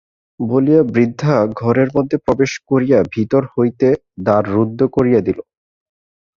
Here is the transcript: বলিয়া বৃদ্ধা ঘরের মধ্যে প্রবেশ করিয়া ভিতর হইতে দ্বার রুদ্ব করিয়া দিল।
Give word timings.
বলিয়া 0.39 0.81
বৃদ্ধা 0.93 1.35
ঘরের 1.61 1.89
মধ্যে 1.95 2.17
প্রবেশ 2.25 2.51
করিয়া 2.69 2.99
ভিতর 3.15 3.41
হইতে 3.53 3.87
দ্বার 4.19 4.43
রুদ্ব 4.51 4.79
করিয়া 4.95 5.21
দিল। 5.27 5.39